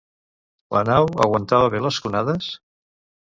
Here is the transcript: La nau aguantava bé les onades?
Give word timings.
La 0.75 0.81
nau 0.89 1.09
aguantava 1.25 1.69
bé 1.75 1.81
les 1.83 1.99
onades? 2.13 2.49